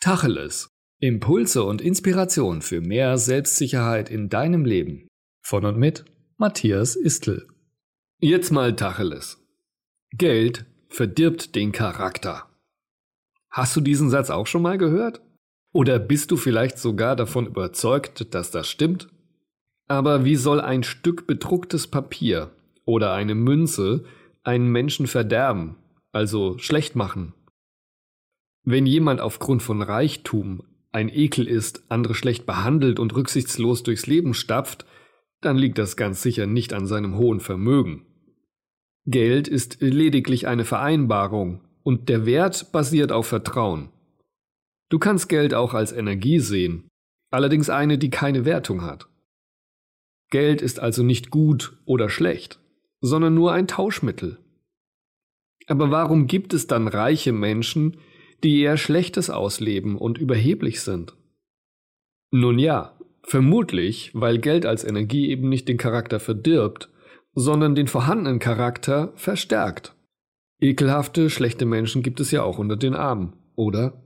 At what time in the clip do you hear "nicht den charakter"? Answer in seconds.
65.48-66.20